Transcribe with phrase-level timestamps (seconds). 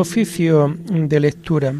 [0.00, 1.74] Oficio de lectura.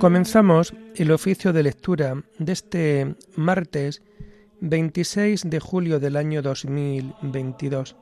[0.00, 4.00] Comenzamos el oficio de lectura de este martes
[4.60, 7.96] 26 de julio del año 2022.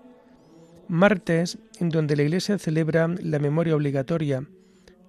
[0.88, 4.46] Martes en donde la Iglesia celebra la memoria obligatoria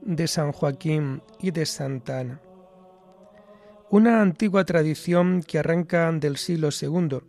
[0.02, 2.42] de San Joaquín y de Santa Ana.
[3.90, 7.20] Una antigua tradición que arranca del siglo II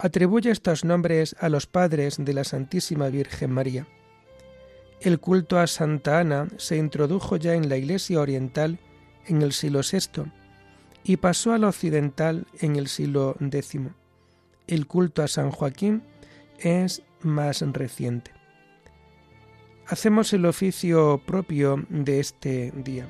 [0.00, 3.86] atribuye estos nombres a los padres de la Santísima Virgen María.
[5.00, 8.80] El culto a Santa Ana se introdujo ya en la Iglesia Oriental
[9.28, 10.30] en el siglo VI
[11.04, 13.80] y pasó al occidental en el siglo X.
[14.66, 16.02] El culto a San Joaquín
[16.58, 18.32] es más reciente.
[19.86, 23.06] Hacemos el oficio propio de este día.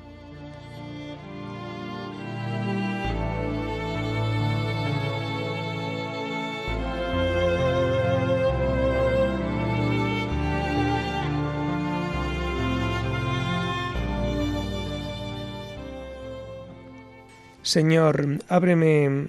[17.69, 19.27] Señor, ábreme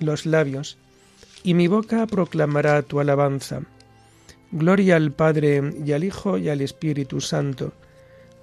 [0.00, 0.76] los labios,
[1.44, 3.60] y mi boca proclamará tu alabanza.
[4.50, 7.74] Gloria al Padre y al Hijo y al Espíritu Santo,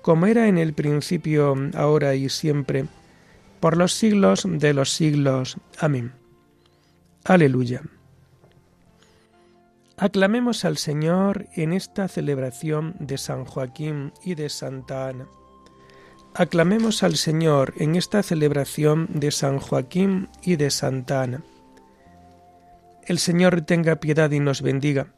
[0.02, 2.86] como era en el principio, ahora y siempre,
[3.60, 5.58] por los siglos de los siglos.
[5.78, 6.14] Amén.
[7.26, 7.82] Aleluya.
[9.98, 15.28] Aclamemos al Señor en esta celebración de San Joaquín y de Santa Ana.
[16.36, 21.44] Aclamemos al Señor en esta celebración de San Joaquín y de Santa Ana.
[23.06, 25.14] El Señor tenga piedad y nos bendiga,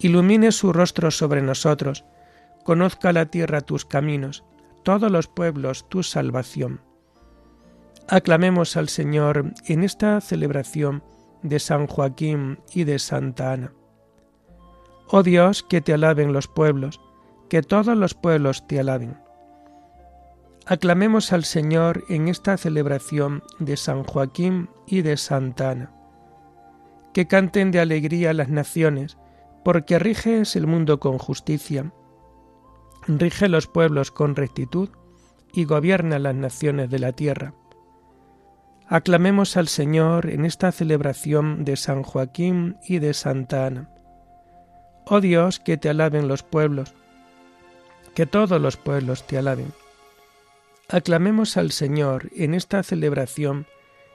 [0.00, 2.04] ilumine su rostro sobre nosotros,
[2.64, 4.42] conozca la tierra tus caminos,
[4.82, 6.80] todos los pueblos tu salvación.
[8.08, 11.04] Aclamemos al Señor en esta celebración
[11.44, 13.72] de San Joaquín y de Santa Ana.
[15.06, 17.00] Oh Dios, que te alaben los pueblos,
[17.48, 19.27] que todos los pueblos te alaben.
[20.70, 25.92] Aclamemos al Señor en esta celebración de San Joaquín y de Santa Ana.
[27.14, 29.16] Que canten de alegría las naciones,
[29.64, 31.90] porque riges el mundo con justicia,
[33.06, 34.90] rige los pueblos con rectitud
[35.54, 37.54] y gobierna las naciones de la tierra.
[38.88, 43.88] Aclamemos al Señor en esta celebración de San Joaquín y de Santa Ana.
[45.06, 46.92] Oh Dios, que te alaben los pueblos,
[48.14, 49.72] que todos los pueblos te alaben.
[50.90, 53.66] Aclamemos al Señor en esta celebración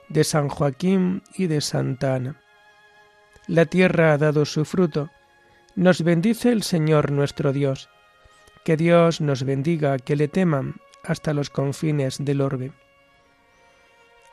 [0.08, 2.40] de San Joaquín y de Santa Ana.
[3.46, 5.08] La tierra ha dado su fruto.
[5.76, 7.90] Nos bendice el Señor nuestro Dios.
[8.64, 10.74] Que Dios nos bendiga, que le teman
[11.04, 12.72] hasta los confines del orbe.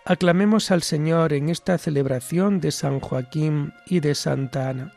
[0.04, 4.94] Aclamemos al Señor en esta celebración de San Joaquín y de Santa Ana.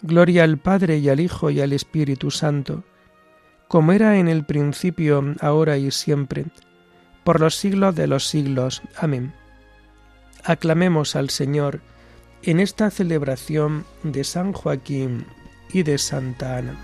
[0.00, 2.82] Gloria al Padre y al Hijo y al Espíritu Santo
[3.68, 6.46] como era en el principio, ahora y siempre,
[7.24, 8.82] por los siglos de los siglos.
[8.96, 9.32] Amén.
[10.44, 11.80] Aclamemos al Señor
[12.42, 15.26] en esta celebración de San Joaquín
[15.72, 16.76] y de Santa Ana.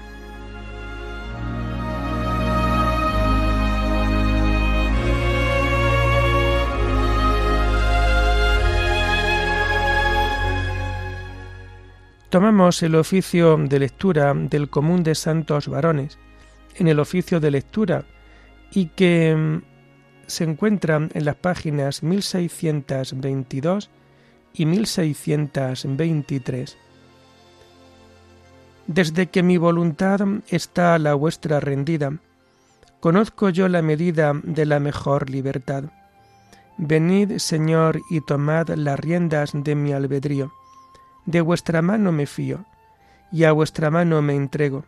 [12.30, 16.16] Tomamos el oficio de lectura del común de santos varones
[16.80, 18.04] en el oficio de lectura
[18.72, 19.62] y que mm,
[20.26, 23.90] se encuentra en las páginas 1622
[24.54, 26.78] y 1623.
[28.86, 32.16] Desde que mi voluntad está a la vuestra rendida,
[32.98, 35.84] conozco yo la medida de la mejor libertad.
[36.78, 40.50] Venid, Señor, y tomad las riendas de mi albedrío.
[41.26, 42.64] De vuestra mano me fío,
[43.30, 44.86] y a vuestra mano me entrego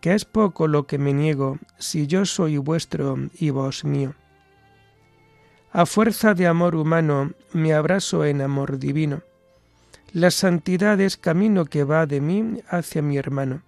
[0.00, 4.14] que es poco lo que me niego si yo soy vuestro y vos mío.
[5.72, 9.22] A fuerza de amor humano me abrazo en amor divino.
[10.12, 13.62] La santidad es camino que va de mí hacia mi hermano.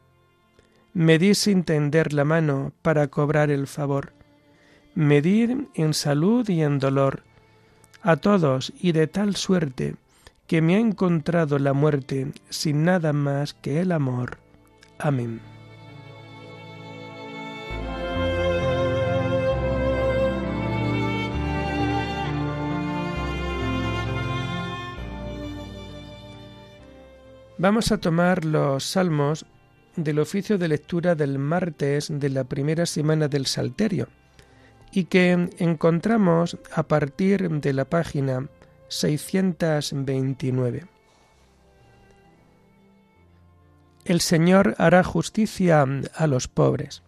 [0.95, 4.13] Me di sin tender la mano para cobrar el favor.
[4.95, 7.23] Medir en salud y en dolor.
[8.03, 9.95] A todos y de tal suerte
[10.49, 14.39] que me ha encontrado la muerte sin nada más que el amor.
[14.99, 15.52] Amén.
[27.59, 29.45] Vamos a tomar los salmos
[29.97, 34.09] del oficio de lectura del martes de la primera semana del Salterio
[34.91, 38.49] y que encontramos a partir de la página
[38.89, 40.87] 629.
[44.05, 47.03] El Señor hará justicia a los pobres.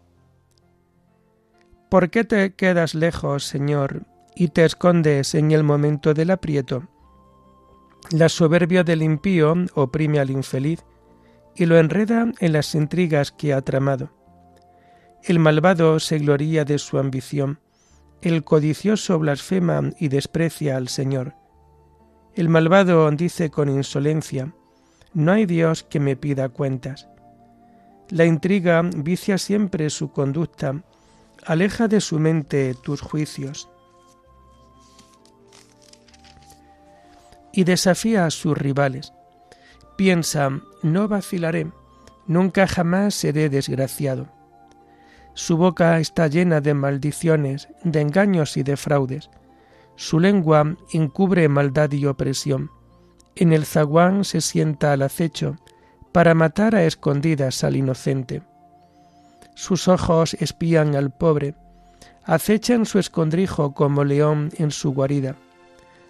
[1.89, 4.03] ¿Por qué te quedas lejos, Señor,
[4.37, 6.89] y te escondes en el momento del aprieto?
[8.11, 10.85] La soberbia del impío oprime al infeliz
[11.57, 14.11] y lo enreda en las intrigas que ha tramado.
[15.23, 17.59] El malvado se gloría de su ambición
[18.25, 21.35] el codicioso blasfema y desprecia al Señor.
[22.35, 24.55] El malvado dice con insolencia,
[25.13, 27.07] No hay Dios que me pida cuentas.
[28.09, 30.83] La intriga vicia siempre su conducta,
[31.45, 33.69] aleja de su mente tus juicios.
[37.57, 39.13] Y desafía a sus rivales.
[39.97, 40.51] Piensa,
[40.83, 41.71] no vacilaré,
[42.27, 44.27] nunca jamás seré desgraciado.
[45.35, 49.31] Su boca está llena de maldiciones, de engaños y de fraudes.
[49.95, 52.71] Su lengua encubre maldad y opresión.
[53.37, 55.57] En el zaguán se sienta al acecho
[56.11, 58.43] para matar a escondidas al inocente.
[59.55, 61.55] Sus ojos espían al pobre,
[62.25, 65.37] acechan su escondrijo como león en su guarida,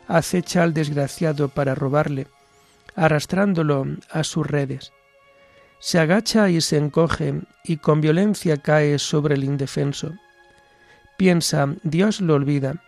[0.08, 2.26] acecha al desgraciado para robarle,
[2.94, 4.92] arrastrándolo a sus redes
[5.84, 10.14] se agacha y se encoge y con violencia cae sobre el indefenso.
[11.18, 12.82] Piensa, Dios lo olvida,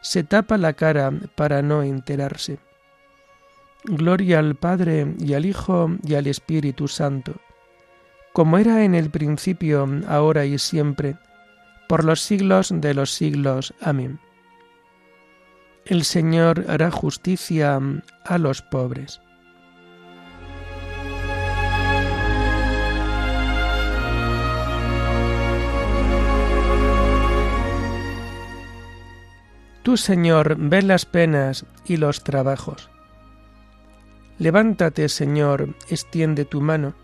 [0.00, 2.60] se tapa la cara para no enterarse.
[3.82, 7.34] Gloria al Padre y al Hijo y al Espíritu Santo,
[8.32, 11.16] como era en el principio, ahora y siempre,
[11.88, 13.74] por los siglos de los siglos.
[13.80, 14.20] Amén.
[15.86, 17.80] El Señor hará justicia
[18.24, 19.20] a los pobres.
[29.84, 32.90] Tú, Señor, ves las penas y los trabajos.
[34.40, 36.94] Levántate, Señor, extiende tu mano.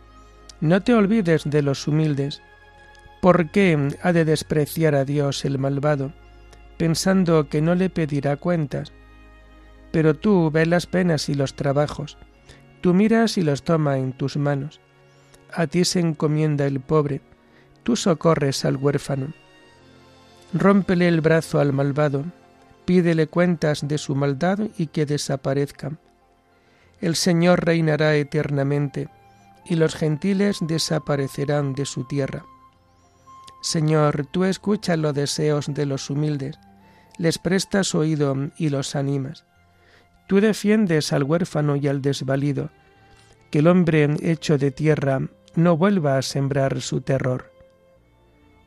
[0.61, 2.43] No te olvides de los humildes.
[3.21, 6.13] ¿Por qué ha de despreciar a Dios el malvado,
[6.83, 8.93] pensando que no le pedirá cuentas?
[9.93, 12.19] Pero tú ves las penas y los trabajos.
[12.81, 14.81] Tú miras y los toma en tus manos.
[15.53, 17.21] A ti se encomienda el pobre.
[17.85, 19.33] Tú socorres al huérfano.
[20.53, 22.25] Rómpele el brazo al malvado
[22.85, 25.93] pídele cuentas de su maldad y que desaparezca.
[27.01, 29.09] El Señor reinará eternamente,
[29.65, 32.45] y los gentiles desaparecerán de su tierra.
[33.63, 36.59] Señor, tú escuchas los deseos de los humildes,
[37.19, 39.45] les prestas oído y los animas.
[40.27, 42.71] Tú defiendes al huérfano y al desvalido,
[43.51, 45.21] que el hombre hecho de tierra
[45.55, 47.51] no vuelva a sembrar su terror.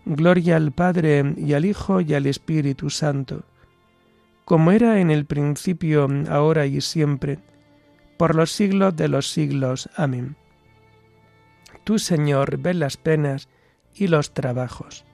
[0.05, 3.45] Gloria al Padre y al Hijo y al Espíritu Santo
[4.45, 7.39] como era en el principio, ahora y siempre,
[8.15, 9.89] por los siglos de los siglos.
[9.97, 10.37] Amén.
[11.83, 13.49] Tú, Señor, ves las penas
[13.95, 15.04] y los trabajos.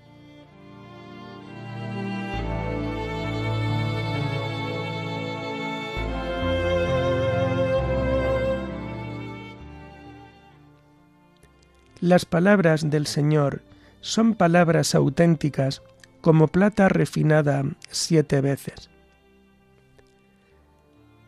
[12.01, 13.62] Las palabras del Señor
[14.00, 15.84] son palabras auténticas
[16.20, 18.89] como plata refinada siete veces.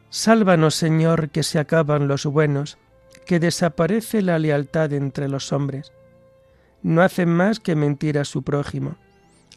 [0.09, 2.79] Sálvanos, Señor, que se acaban los buenos,
[3.27, 5.93] que desaparece la lealtad entre los hombres.
[6.81, 8.95] No hacen más que mentir a su prójimo,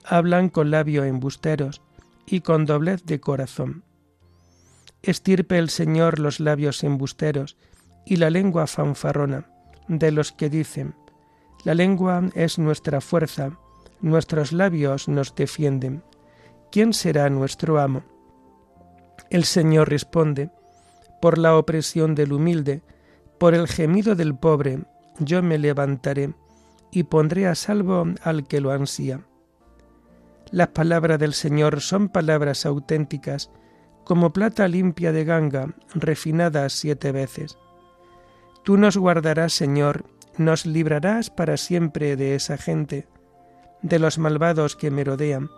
[0.04, 1.80] hablan con labios embusteros
[2.26, 3.84] y con doblez de corazón.
[5.00, 7.56] Estirpe el Señor los labios embusteros
[8.04, 9.46] y la lengua fanfarrona
[9.88, 10.94] de los que dicen,
[11.64, 13.58] la lengua es nuestra fuerza,
[14.00, 16.02] nuestros labios nos defienden.
[16.70, 18.02] ¿Quién será nuestro amo?
[19.30, 20.50] El Señor responde,
[21.20, 22.82] por la opresión del humilde,
[23.38, 24.80] por el gemido del pobre,
[25.18, 26.34] yo me levantaré
[26.90, 29.20] y pondré a salvo al que lo ansía.
[30.50, 33.50] Las palabras del Señor son palabras auténticas,
[34.04, 37.58] como plata limpia de ganga, refinada siete veces.
[38.62, 40.04] Tú nos guardarás, Señor,
[40.38, 43.08] nos librarás para siempre de esa gente,
[43.82, 45.50] de los malvados que merodean,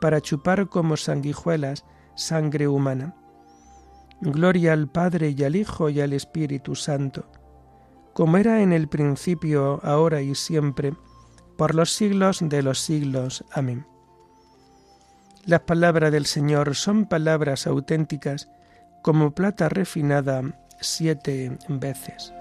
[0.00, 3.14] para chupar como sanguijuelas sangre humana.
[4.20, 7.26] Gloria al Padre y al Hijo y al Espíritu Santo,
[8.12, 10.94] como era en el principio, ahora y siempre,
[11.56, 13.44] por los siglos de los siglos.
[13.52, 13.86] Amén.
[15.44, 18.48] Las palabras del Señor son palabras auténticas,
[19.02, 20.42] como plata refinada
[20.80, 22.32] siete veces.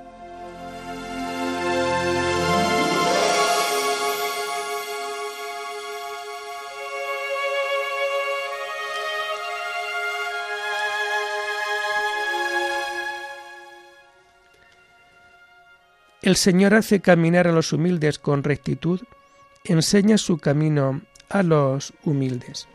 [16.23, 19.01] El Señor hace caminar a los humildes con rectitud,
[19.65, 22.69] enseña su camino a los humildes.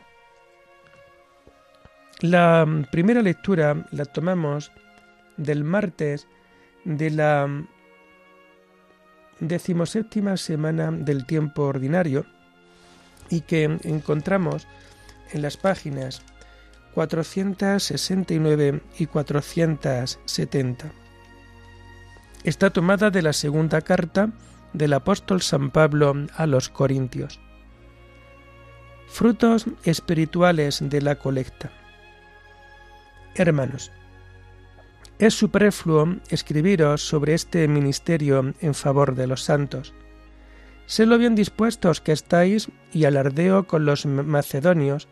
[2.20, 4.70] La primera lectura la tomamos
[5.38, 6.28] del martes
[6.84, 7.48] de la
[9.40, 12.26] decimoséptima semana del tiempo ordinario
[13.30, 14.68] y que encontramos
[15.32, 16.20] en las páginas
[16.92, 21.07] 469 y 470.
[22.44, 24.30] Está tomada de la segunda carta
[24.72, 27.40] del apóstol San Pablo a los Corintios.
[29.08, 31.70] Frutos espirituales de la colecta.
[33.34, 33.90] Hermanos,
[35.18, 39.92] es superfluo escribiros sobre este ministerio en favor de los santos.
[40.86, 45.08] Sé lo bien dispuestos que estáis y alardeo con los macedonios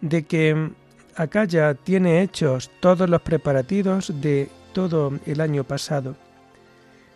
[0.00, 0.70] de que
[1.14, 6.16] Acaya tiene hechos todos los preparativos de todo el año pasado.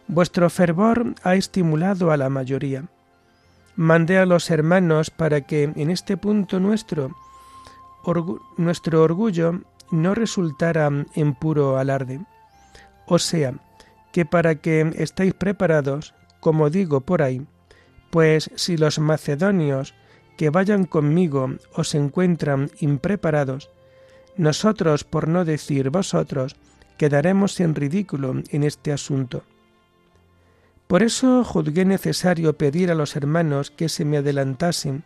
[0.08, 2.84] Vuestro fervor ha estimulado a la mayoría.
[3.74, 7.14] Mandé a los hermanos para que en este punto nuestro,
[8.56, 9.60] nuestro orgullo
[9.90, 12.20] no resultara en puro alarde.
[13.06, 13.54] O sea,
[14.12, 17.46] que para que estéis preparados, como digo por ahí,
[18.10, 19.94] pues si los macedonios
[20.36, 23.70] que vayan conmigo os encuentran impreparados,
[24.36, 26.56] nosotros, por no decir vosotros,
[26.96, 29.44] quedaremos en ridículo en este asunto.
[30.86, 35.04] Por eso juzgué necesario pedir a los hermanos que se me adelantasen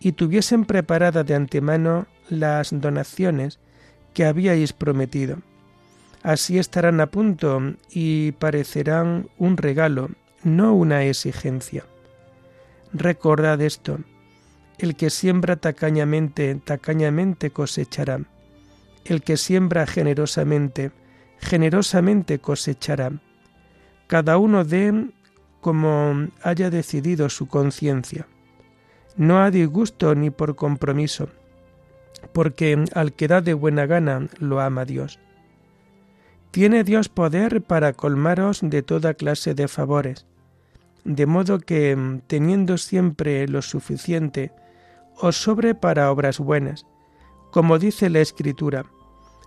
[0.00, 3.58] y tuviesen preparada de antemano las donaciones
[4.14, 5.38] que habíais prometido.
[6.22, 10.10] Así estarán a punto y parecerán un regalo,
[10.42, 11.84] no una exigencia.
[12.92, 13.98] Recordad esto,
[14.78, 18.20] el que siembra tacañamente, tacañamente cosechará.
[19.04, 20.90] El que siembra generosamente,
[21.40, 23.12] generosamente cosechará.
[24.06, 25.10] Cada uno dé
[25.60, 28.26] como haya decidido su conciencia.
[29.16, 31.28] No a disgusto ni por compromiso,
[32.32, 35.18] porque al que da de buena gana lo ama Dios.
[36.50, 40.26] Tiene Dios poder para colmaros de toda clase de favores,
[41.04, 44.52] de modo que, teniendo siempre lo suficiente,
[45.20, 46.86] os sobre para obras buenas,
[47.50, 48.86] como dice la Escritura,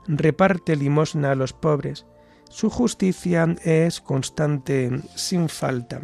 [0.08, 2.06] reparte limosna a los pobres,
[2.50, 6.02] su justicia es constante sin falta.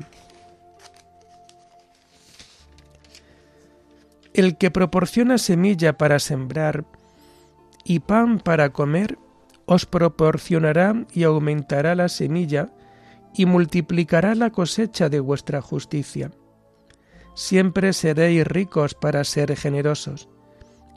[4.34, 6.86] El que proporciona semilla para sembrar
[7.84, 9.18] y pan para comer,
[9.66, 12.70] os proporcionará y aumentará la semilla
[13.34, 16.32] y multiplicará la cosecha de vuestra justicia.
[17.36, 20.30] Siempre seréis ricos para ser generosos,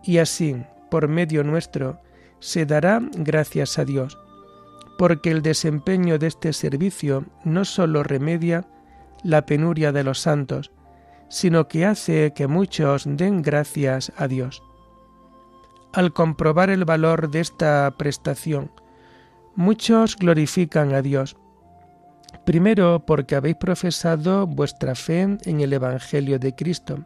[0.05, 0.57] y así,
[0.91, 2.01] por medio nuestro,
[2.41, 4.19] se dará gracias a Dios,
[4.99, 8.67] porque el desempeño de este servicio no sólo remedia
[9.23, 10.73] la penuria de los santos,
[11.29, 14.63] sino que hace que muchos den gracias a Dios.
[15.93, 18.71] Al comprobar el valor de esta prestación,
[19.55, 21.37] muchos glorifican a Dios.
[22.45, 27.05] Primero porque habéis profesado vuestra fe en el Evangelio de Cristo,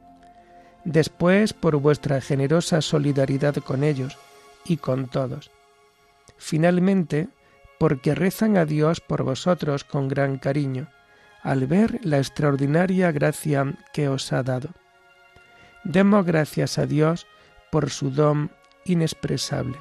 [0.84, 4.18] después por vuestra generosa solidaridad con ellos
[4.64, 5.50] y con todos.
[6.37, 7.28] Finalmente,
[7.78, 10.88] porque rezan a Dios por vosotros con gran cariño,
[11.42, 14.71] al ver la extraordinaria gracia que os ha dado.
[15.85, 17.26] Demos gracias a Dios
[17.71, 18.50] por su don
[18.85, 19.76] inexpresable.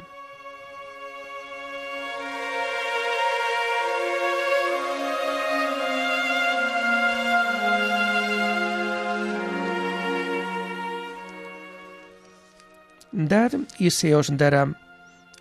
[13.28, 14.74] Dad y se os dará.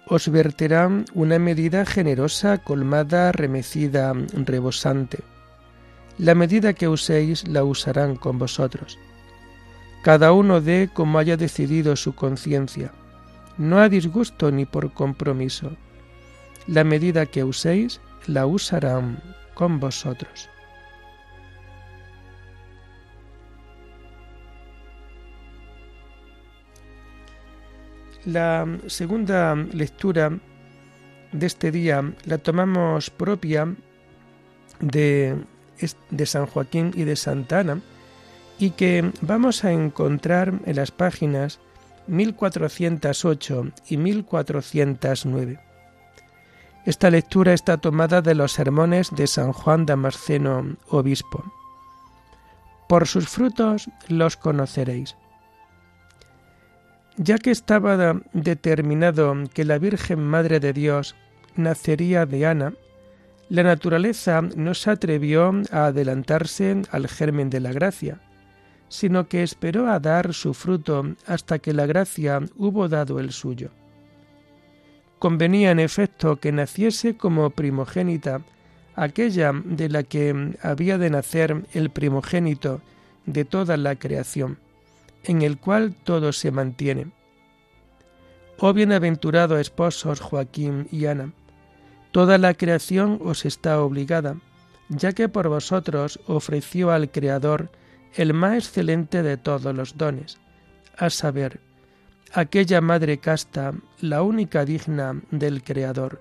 [0.07, 5.21] Os verterán una medida generosa, colmada, remecida, rebosante
[6.19, 8.99] la medida que uséis la usarán con vosotros.
[10.03, 12.93] Cada uno dé como haya decidido su conciencia,
[13.59, 15.73] no a disgusto ni por compromiso.
[16.67, 19.21] La medida que uséis la usarán
[19.55, 20.49] con vosotros.
[28.25, 30.39] La segunda lectura
[31.33, 33.75] de este día la tomamos propia
[34.81, 35.37] de
[36.11, 37.81] de San Joaquín y de Santa Ana
[38.59, 41.59] y que vamos a encontrar en las páginas
[42.07, 45.61] 1408 y 1409.
[46.85, 51.45] Esta lectura está tomada de los sermones de San Juan Damasceno, obispo.
[52.89, 55.17] Por sus frutos los conoceréis.
[57.17, 61.15] Ya que estaba determinado que la Virgen Madre de Dios
[61.57, 62.75] nacería de Ana,
[63.49, 68.19] La naturaleza no se atrevió a adelantarse al germen de la gracia,
[68.89, 73.71] sino que esperó a dar su fruto hasta que la gracia hubo dado el suyo.
[75.19, 78.41] Convenía en efecto que naciese como primogénita
[78.97, 82.81] aquella de la que había de nacer el primogénito
[83.27, 84.59] de toda la creación,
[85.25, 87.13] en el cual todo se mantiene.
[88.59, 91.33] Oh bienaventurados esposos Joaquín y Ana,
[92.13, 94.37] toda la creación os está obligada,
[94.89, 97.71] ya que por vosotros ofreció al Creador
[98.15, 100.39] el más excelente de todos los dones,
[100.97, 101.61] a saber,
[102.33, 106.21] aquella madre casta, la única digna del Creador.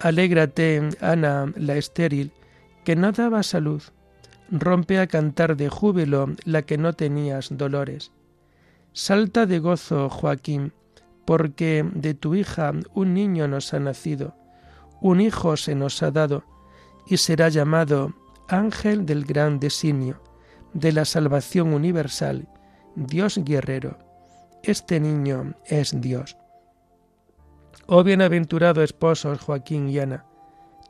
[0.00, 2.32] Alégrate, Ana, la estéril,
[2.84, 3.82] que no daba salud,
[4.50, 8.12] rompe a cantar de júbilo la que no tenías dolores.
[8.92, 10.72] Salta de gozo, Joaquín,
[11.24, 14.34] porque de tu hija un niño nos ha nacido,
[15.00, 16.44] un hijo se nos ha dado,
[17.06, 18.14] y será llamado
[18.48, 20.22] Ángel del Gran Designio,
[20.72, 22.48] de la salvación universal,
[22.96, 23.98] Dios guerrero.
[24.62, 26.36] Este niño es Dios.
[27.86, 30.24] Oh bienaventurado esposos Joaquín y Ana,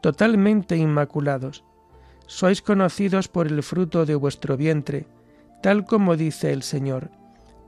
[0.01, 1.65] totalmente inmaculados,
[2.29, 5.07] sois conocidos por el fruto de vuestro vientre,
[5.63, 7.11] tal como dice el Señor,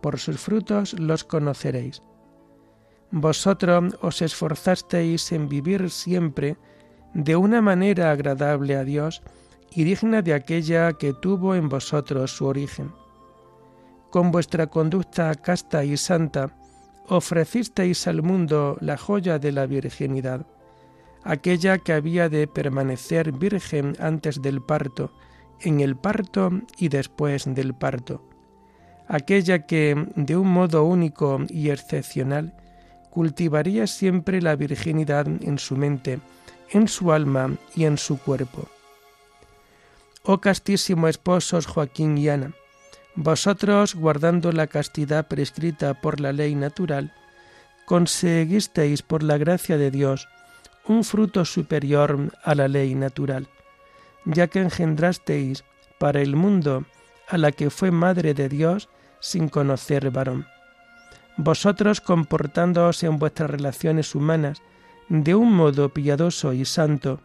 [0.02, 2.02] por sus frutos los conoceréis.
[3.10, 6.58] Vosotros os esforzasteis en vivir siempre
[7.14, 9.22] de una manera agradable a Dios
[9.74, 12.92] y digna de aquella que tuvo en vosotros su origen.
[14.10, 16.54] Con vuestra conducta casta y santa,
[17.08, 20.46] ofrecisteis al mundo la joya de la virginidad
[21.24, 25.12] aquella que había de permanecer virgen antes del parto,
[25.60, 28.22] en el parto y después del parto,
[29.08, 32.54] aquella que, de un modo único y excepcional,
[33.10, 36.20] cultivaría siempre la virginidad en su mente,
[36.70, 38.68] en su alma y en su cuerpo.
[40.22, 42.52] Oh castísimo esposos Joaquín y Ana,
[43.16, 47.12] vosotros, guardando la castidad prescrita por la ley natural,
[47.84, 50.28] conseguisteis por la gracia de Dios
[50.90, 53.46] un fruto superior a la ley natural,
[54.24, 55.64] ya que engendrasteis
[55.98, 56.84] para el mundo
[57.28, 58.88] a la que fue madre de Dios
[59.20, 60.46] sin conocer varón.
[61.36, 64.62] Vosotros comportándoos en vuestras relaciones humanas
[65.08, 67.20] de un modo piadoso y santo,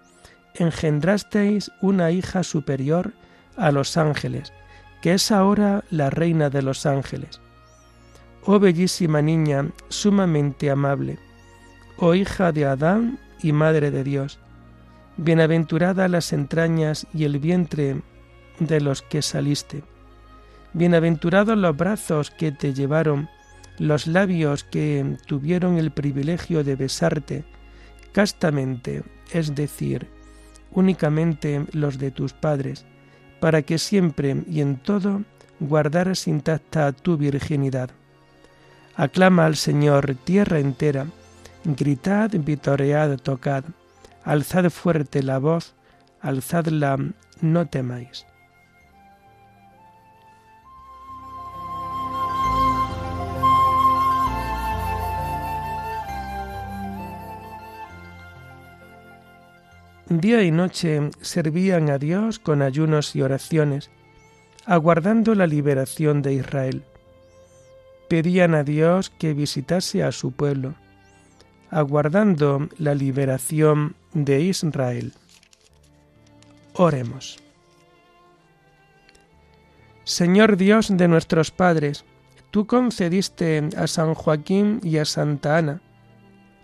[0.54, 3.14] engendrasteis una hija superior
[3.58, 4.54] a los ángeles,
[5.02, 7.42] que es ahora la reina de los ángeles.
[8.44, 11.18] Oh bellísima niña, sumamente amable,
[11.98, 14.40] oh hija de Adán y Madre de Dios,
[15.18, 18.02] bienaventurada las entrañas y el vientre
[18.58, 19.84] de los que saliste,
[20.74, 23.30] bienaventurados los brazos que te llevaron,
[23.78, 27.44] los labios que tuvieron el privilegio de besarte.
[28.14, 30.08] Castamente, es decir,
[30.72, 32.84] únicamente los de tus padres,
[33.40, 35.22] para que siempre y en todo
[35.60, 37.92] guardaras intacta tu virginidad.
[38.96, 41.06] Aclama al Señor tierra entera,
[41.68, 43.64] Gritad, vitoread, tocad,
[44.24, 45.74] alzad fuerte la voz,
[46.22, 46.96] alzadla,
[47.42, 48.28] no temáis.
[60.08, 63.90] Día y noche servían a Dios con ayunos y oraciones,
[64.68, 66.84] aguardando la liberación de Israel.
[68.08, 70.76] Pedían a Dios que visitase a su pueblo
[71.70, 75.14] aguardando la liberación de Israel.
[76.74, 77.38] Oremos.
[80.04, 82.06] Señor Dios de nuestros padres,
[82.52, 85.82] tú concediste a San Joaquín y a Santa Ana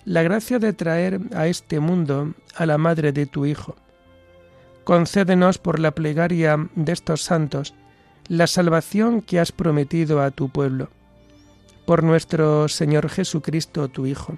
[0.06, 3.76] la gracia de traer a este mundo a la madre de tu Hijo.
[4.84, 7.74] Concédenos por la plegaria de estos santos
[8.28, 10.90] la salvación que has prometido a tu pueblo.
[11.86, 14.38] Por nuestro Señor Jesucristo, tu Hijo